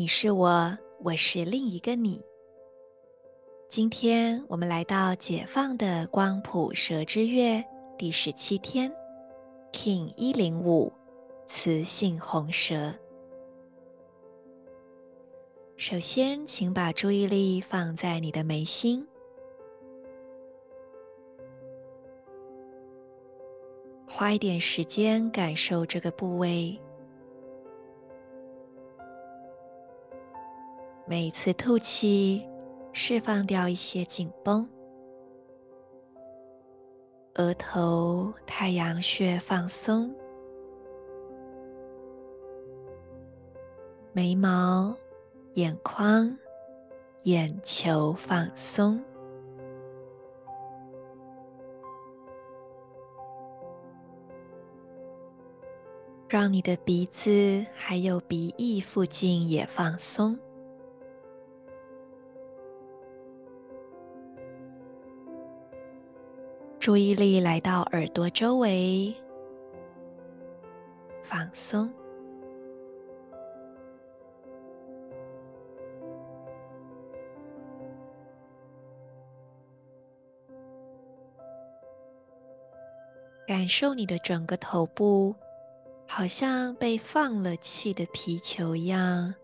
[0.00, 2.24] 你是我，我是另一个你。
[3.68, 7.62] 今天我们来到解放的光谱蛇之月
[7.98, 8.90] 第十七天
[9.74, 10.90] ，King 一零五。
[11.44, 12.94] 雌性红蛇。
[15.76, 19.06] 首先，请把注意力放在你的眉心，
[24.08, 26.80] 花一点时间感受这个部位。
[31.10, 32.48] 每次吐气，
[32.92, 34.64] 释放掉一些紧绷。
[37.34, 40.14] 额头、太阳穴放松。
[44.12, 44.96] 眉毛、
[45.54, 46.32] 眼眶、
[47.24, 49.02] 眼球放松，
[56.28, 60.38] 让你的鼻子还有鼻翼附近也放松。
[66.80, 69.14] 注意力来到耳朵周围，
[71.22, 71.92] 放松。
[83.46, 85.34] 感受你的整个头部，
[86.08, 89.34] 好像被放了气的皮球一样，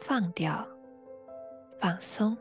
[0.00, 0.68] 放掉，
[1.80, 2.36] 放松。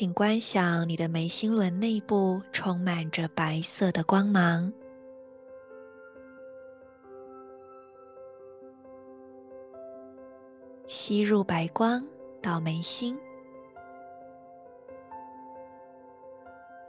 [0.00, 4.72] 请观想你的眉心轮内部充满着白色的光芒。
[10.86, 12.02] 吸入白光。
[12.40, 13.14] 到眉心，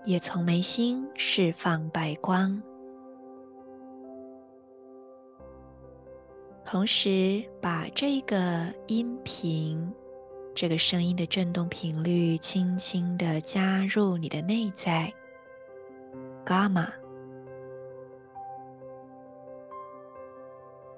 [0.06, 2.64] 也从眉心释放白光，
[6.64, 9.94] 同时把这个音频、
[10.54, 15.12] 这个声音的振动频率轻轻的加入你的内在，
[16.46, 16.88] 伽马，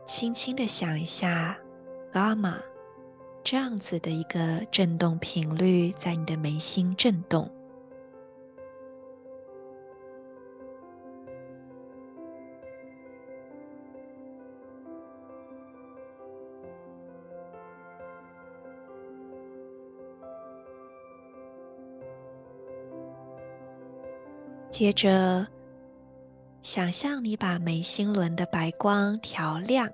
[0.06, 1.58] 轻轻的想一下，
[2.12, 2.58] 伽马。
[3.44, 7.50] 这样子的一个振动频率在你的眉心震动，
[24.74, 25.46] 接着
[26.64, 29.88] 想象你把眉心轮的白光调亮。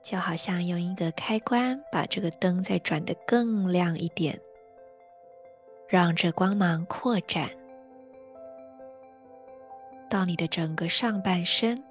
[0.00, 4.40] 就好像用一个开关把这个灯再转得更亮一点，
[5.88, 7.50] 让这光芒扩展
[10.08, 11.82] 到你的整个上半身，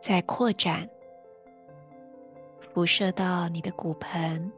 [0.00, 0.90] 再扩展，
[2.58, 4.52] 辐射到你的骨盆，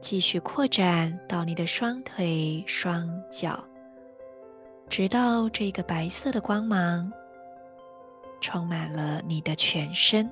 [0.00, 3.62] 继续扩展到你的双腿、双脚。
[4.88, 7.12] 直到这个白色的光芒
[8.40, 10.30] 充满了你的全身。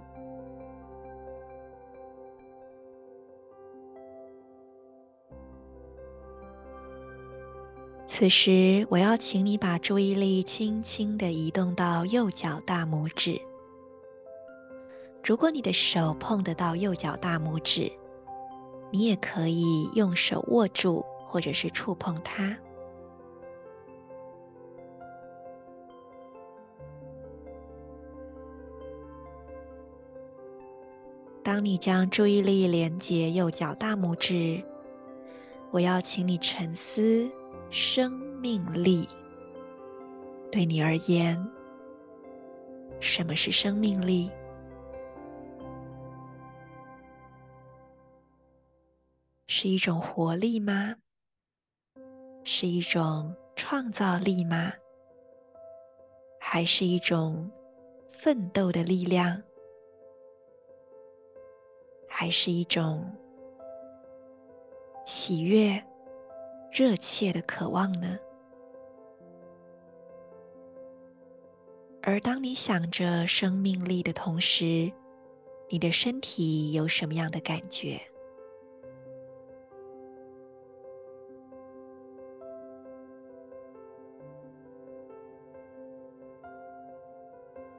[8.07, 13.39] 此时，我要请你把注意力轻轻地移动到右脚大拇指。
[15.23, 17.93] 如果你的手碰得到右脚大拇指，
[18.91, 22.57] 你也可以用手握住，或者是触碰它。
[31.43, 34.61] 当你将注意力连接右脚大拇指，
[35.71, 37.31] 我要请你沉思
[37.71, 38.11] 生
[38.41, 39.09] 命力。
[40.51, 41.39] 对你而言，
[42.99, 44.31] 什么是生命力？
[49.59, 50.95] 是一种活力吗？
[52.45, 54.71] 是一种创造力吗？
[56.39, 57.51] 还是一种
[58.13, 59.43] 奋斗的力量，
[62.07, 63.11] 还是一种
[65.07, 65.83] 喜悦、
[66.71, 68.19] 热切的渴望呢？
[72.03, 74.93] 而当你想着生命力的同时，
[75.71, 77.99] 你的身体有什么样的感觉？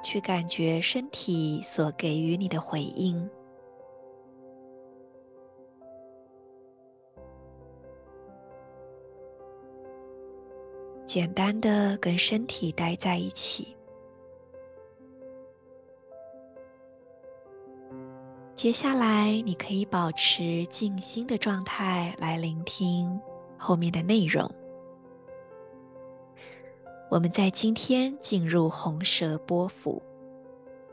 [0.07, 3.29] 去感觉身体所给予你的回应。
[11.03, 13.75] 简单的跟身体待在一起。
[18.55, 23.19] 接下来，你可以保持静心的状态来聆听
[23.57, 24.49] 后面的内容。
[27.09, 30.01] 我们在今天进入红蛇波符，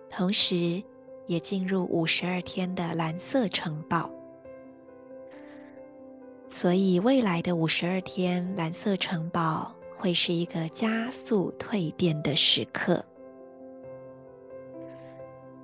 [0.09, 0.81] 同时
[1.27, 4.09] 也进入五十二天的蓝色城堡。
[6.49, 13.05] 所以，未来的五十二天，蓝色城堡会是一个加速蜕变的时刻。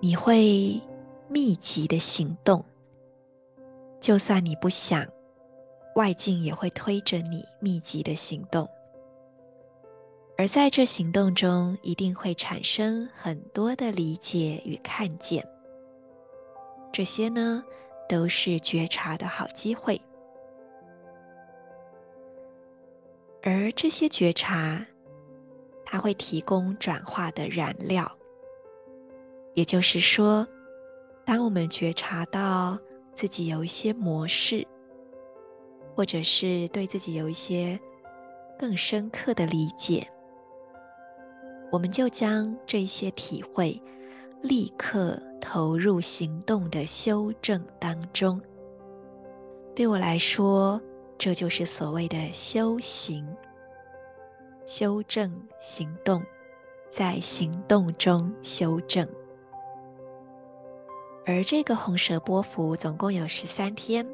[0.00, 0.80] 你会
[1.28, 2.64] 密集的行动，
[4.00, 5.06] 就算你不想，
[5.94, 8.68] 外境也会推着你密集的行动。
[10.40, 15.46] 而在这行动中，一定会产生很多的理解与看见。
[16.90, 17.62] 这些呢，
[18.08, 20.00] 都是觉察的好机会。
[23.42, 24.82] 而这些觉察，
[25.84, 28.10] 它会提供转化的燃料，
[29.52, 30.48] 也就是说，
[31.26, 32.78] 当我们觉察到
[33.12, 34.66] 自己有一些模式，
[35.94, 37.78] 或者是对自己有一些
[38.58, 40.10] 更深刻的理解，
[41.70, 43.80] 我们就将这些体会
[44.42, 48.40] 立刻投入行动的修正当中。
[49.74, 50.80] 对我来说，
[51.16, 53.26] 这就是所谓的修行、
[54.66, 56.22] 修正行动，
[56.90, 59.08] 在行动中修正。
[61.24, 64.06] 而这个红蛇波符总共有十三天，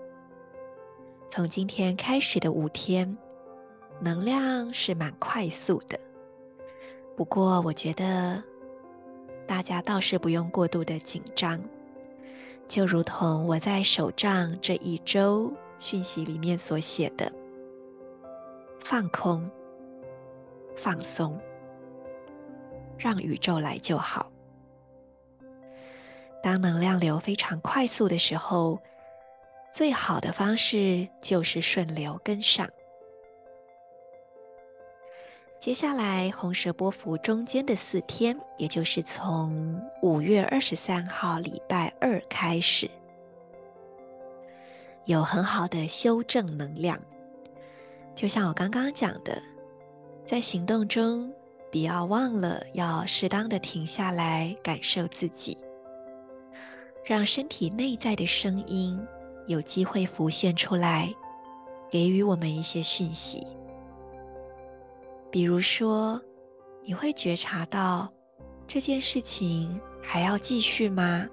[1.27, 3.17] 从今天开始的五天，
[4.01, 5.99] 能量是蛮快速的。
[7.17, 8.43] 不过，我觉得
[9.47, 11.59] 大家倒是不用过度的紧张，
[12.69, 17.33] 就如同我在手账这一周讯息里面所写的：
[18.81, 19.51] 放空、
[20.77, 21.41] 放松，
[22.99, 24.31] 让宇宙来就好。
[26.43, 28.79] 当能量流非常快速的时候，
[29.73, 32.69] 最好的方式就是顺流跟上。
[35.67, 42.89] 接下来，红蛇波幅中间的四天，也就是从五月二十三号礼拜二开始，
[45.07, 46.97] 有很好的修正能量。
[48.15, 49.43] 就像我刚刚讲的，
[50.25, 51.35] 在行动中，
[51.73, 55.59] 不要忘了要适当的停下来，感受自己。
[57.05, 59.05] 让身体内在的声音
[59.49, 61.13] 有机会浮现出来，
[61.91, 63.45] 给予我们一些讯息。
[65.37, 66.19] 比如说，
[66.83, 68.11] 你会觉察到
[68.67, 71.27] 这件事情还要继续吗？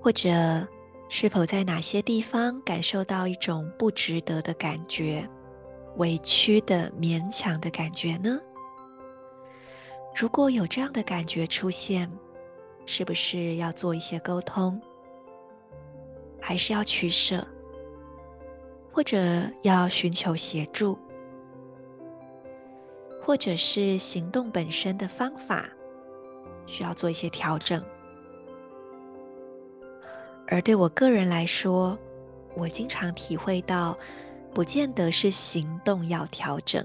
[0.00, 0.66] 或者，
[1.10, 5.28] 是否在哪些地方感受到一种不值得的感觉、
[5.98, 8.40] 委屈的、勉强的感觉呢？
[10.16, 12.10] 如果有这样的感觉出现，
[12.86, 14.80] 是不是要做一些沟通，
[16.40, 17.46] 还是要取舍，
[18.90, 19.18] 或者
[19.60, 20.98] 要寻求协助，
[23.30, 25.64] 或者是行动本身的方法
[26.66, 27.80] 需要做一些调整？
[30.48, 31.96] 而对我个人来说，
[32.56, 33.96] 我经常体会到，
[34.52, 36.84] 不见得是行动要调整，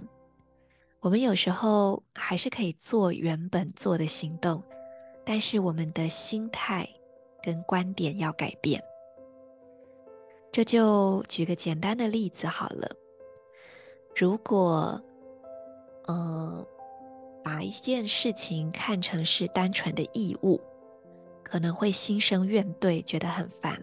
[0.99, 4.61] 我们有时候还是可以做原本做的行动。
[5.25, 6.87] 但是我们的心态
[7.41, 8.79] 跟观点要改变。
[10.51, 12.87] 这就举个简单的例子好了。
[14.15, 15.01] 如果，
[16.07, 16.65] 呃，
[17.43, 20.61] 把一件事情看成是单纯的义务，
[21.43, 23.81] 可能会心生怨怼，觉得很烦。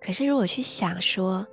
[0.00, 1.46] 可是如果去想说，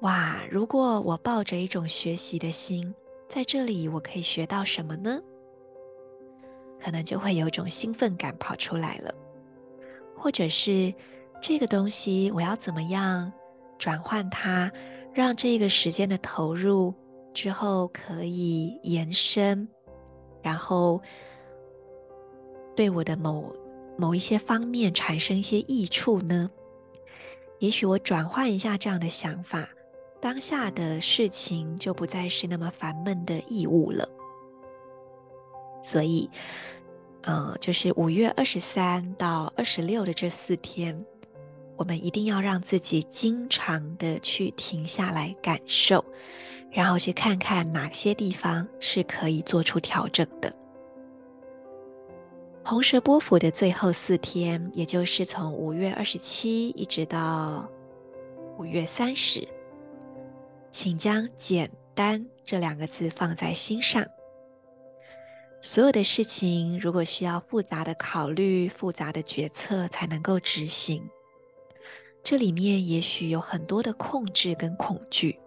[0.00, 2.94] 哇，如果我抱着一种学习的心，
[3.28, 5.20] 在这里我可以学到什么呢？
[6.80, 9.14] 可能就会有种兴奋感跑出来了，
[10.16, 10.92] 或者是
[11.40, 13.32] 这个东西我要怎么样
[13.78, 14.72] 转换它，
[15.12, 16.92] 让这个时间的投入
[17.32, 19.66] 之后可以延伸，
[20.42, 21.00] 然后
[22.76, 23.54] 对我的某
[23.96, 26.50] 某一些方面产生一些益处呢？
[27.58, 29.68] 也许我转换一下这样的想法，
[30.20, 34.08] 当下的事情就不再是那么烦闷的义务了。
[35.80, 36.28] 所以，
[37.22, 41.04] 呃，就是五月二十三到二十六的这四天，
[41.76, 46.04] 我们一定要让自己经常的去停下来感受，
[46.72, 50.52] 然后去看看哪些地方是可以做出调整的。
[52.64, 57.68] 红蛇波符的最后四天，也就是从五月二十七一直到
[58.56, 59.46] 五月三十，
[60.70, 64.02] 请将“简单”这两个字放在心上。
[65.60, 71.06] 所有的事情，如果需要复杂的考虑、复杂的决策才能够执行，
[72.22, 75.38] 这里面也许有很多的控制跟恐惧。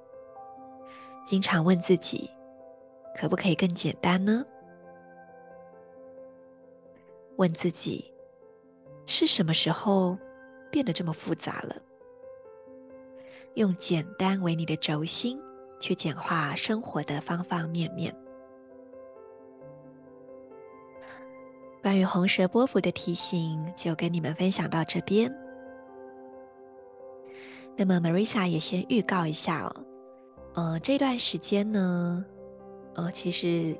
[1.26, 2.30] 经常问自己，
[3.18, 4.46] 可不可以更简单呢？
[7.38, 8.14] 问自己，
[9.08, 10.18] 是什么时候
[10.72, 11.76] 变得这么复杂了？
[13.56, 15.42] 用简单为你的轴心，
[15.80, 18.16] 去简化生活的方方面面。
[21.82, 25.34] 关于红蛇波符的提醒，就跟你们分享到这边。
[27.76, 29.76] 那么，Marisa 也先预告一下哦，
[30.56, 32.26] 呃，这段时间呢，
[32.96, 33.78] 呃，其实。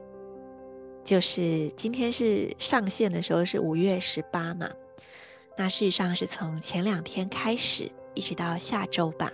[1.04, 4.68] 就是今天是上线的时候是五月十八嘛，
[5.56, 9.32] 那事实上是从前两天开始，一直到下周吧，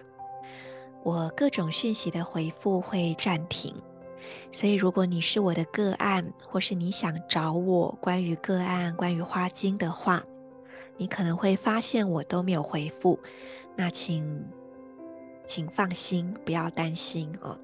[1.01, 3.74] 我各种讯息的回复会暂停，
[4.51, 10.21] 所以如果你是我的个案，或是你想找我关于个案、关于花精的话，
[10.98, 13.17] 你可能会发现我都没有回复，
[13.77, 14.45] 那请
[15.45, 17.60] 请放心，不要担心哦。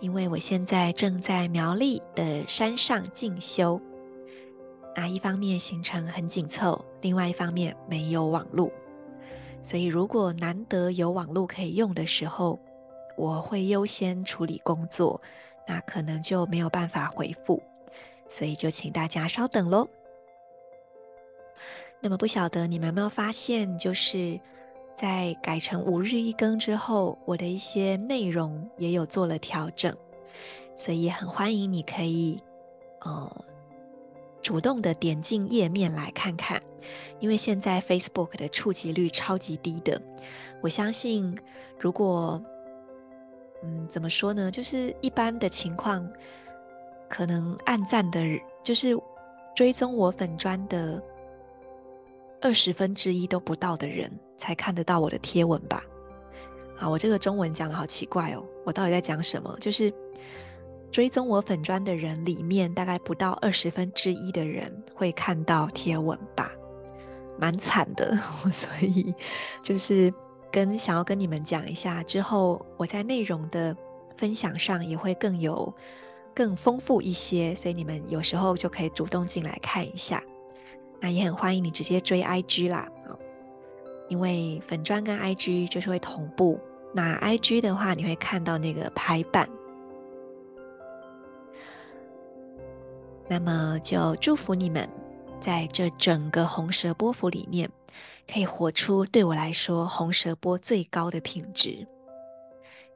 [0.00, 3.78] 因为我现在正在苗栗的山上进修，
[4.96, 8.72] 那，一方面行程很紧凑，另外一方面没有网络，
[9.60, 12.58] 所以如果难得有网络可以用的时候，
[13.16, 15.20] 我会优先处理工作，
[15.68, 17.62] 那可能就没有办法回复，
[18.26, 19.86] 所以就请大家稍等喽。
[22.00, 24.40] 那么不晓得你们有没有发现，就是。
[25.00, 29.96] 在改成五日一更之后，我的一些内容也有做了调整，
[30.74, 32.38] 所以很欢迎你可以，
[33.00, 33.44] 呃，
[34.42, 36.62] 主动的点进页面来看看，
[37.18, 39.98] 因为现在 Facebook 的触及率超级低的，
[40.60, 41.34] 我相信
[41.78, 42.38] 如果，
[43.62, 46.06] 嗯，怎么说呢，就是一般的情况，
[47.08, 48.20] 可能按赞的，
[48.62, 48.94] 就是
[49.56, 51.02] 追踪我粉砖的。
[52.40, 55.82] 二十分之一都不到的人才看得到我的贴文吧？
[56.78, 59.54] 啊，我这个中文讲的好奇怪哦，我到底在讲什么？
[59.60, 59.92] 就是
[60.90, 66.50] 追踪我粉专的人里面，大概不到二十分之一的人会看到贴文吧，
[67.38, 68.16] 蛮惨的。
[68.50, 69.14] 所以
[69.62, 70.12] 就是
[70.50, 73.76] 跟想要跟你们讲一下，之后我在内容的
[74.16, 75.72] 分享上也会更有
[76.34, 80.22] 更丰富一些，所以你们有时候就可以主动进来看一下。
[81.00, 82.86] 那也很欢迎你直接追 IG 啦，
[84.08, 86.60] 因为粉专跟 IG 就是会同步。
[86.92, 89.48] 那 IG 的话，你会看到那个排版。
[93.28, 94.88] 那么就祝福你们，
[95.38, 97.70] 在这整个红蛇波符里面，
[98.28, 101.86] 可以活出对我来说红蛇波最高的品质。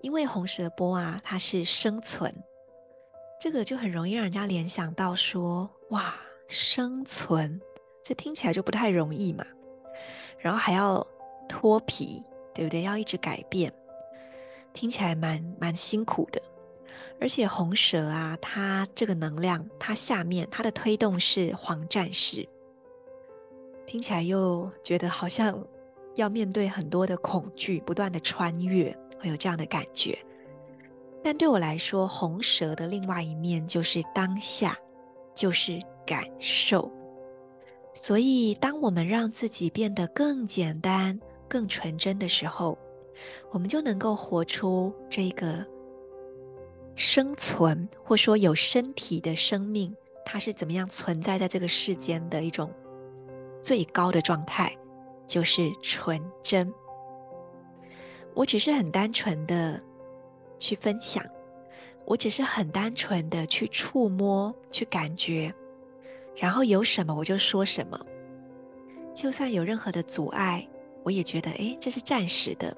[0.00, 2.34] 因为红蛇波啊，它是生存，
[3.40, 6.14] 这个就很容易让人家联想到说，哇，
[6.48, 7.60] 生存。
[8.04, 9.44] 这听起来就不太容易嘛，
[10.38, 11.04] 然后还要
[11.48, 12.22] 脱皮，
[12.54, 12.82] 对不对？
[12.82, 13.72] 要一直改变，
[14.74, 16.40] 听起来蛮蛮辛苦的。
[17.18, 22.46] 而且红蛇啊，它这个能量，它下面它的推动是黄战士，
[23.86, 25.58] 听起来又觉得好像
[26.14, 30.18] 要面对很多的恐惧，不断的穿越，会有这样的感觉。
[31.22, 34.76] 但对我来说，红蛇的另外一面就是当下，
[35.34, 36.92] 就是感受。
[37.96, 42.76] 所以，当我们让自己变得更简单、更纯真的时候，
[43.52, 45.64] 我们就能够活出这个
[46.96, 49.94] 生存，或说有身体的生命，
[50.26, 52.68] 它是怎么样存在在这个世间的一种
[53.62, 54.76] 最高的状态，
[55.24, 56.70] 就是纯真。
[58.34, 59.80] 我只是很单纯的
[60.58, 61.24] 去分享，
[62.04, 65.54] 我只是很单纯的去触摸、去感觉。
[66.36, 67.98] 然后有什么我就说什么，
[69.14, 70.66] 就算有任何的阻碍，
[71.02, 72.76] 我也觉得，哎，这是暂时的。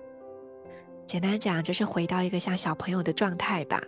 [1.06, 3.82] 简单讲，就是回到一个像小朋友的状态吧。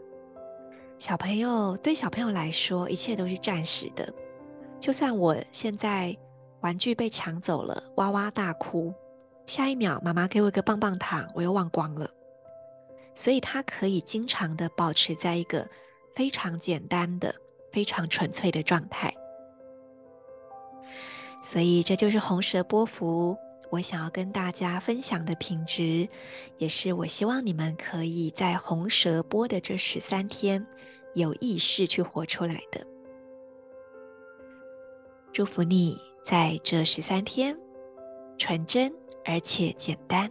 [0.98, 4.12] 小朋友，对小朋友来说，一切都是暂时的。
[4.80, 6.16] 就算我现在
[6.60, 8.92] 玩具被抢走了，哇哇大哭，
[9.46, 12.08] 下一秒妈妈给我一个棒棒糖，我又忘光了。
[13.14, 15.68] 所以他可以经常的保持在一个
[16.14, 17.34] 非常简单的、
[17.72, 19.12] 非常纯粹的状态。
[21.40, 23.36] 所以这就是红蛇波符，
[23.70, 26.08] 我想要跟大家分享的品质，
[26.58, 30.66] 也是我希望你们可以在红蛇波的这十三天
[31.14, 32.86] 有意识去活出来的。
[35.32, 37.56] 祝福你在这十三天
[38.36, 38.92] 纯真
[39.24, 40.30] 而且简单。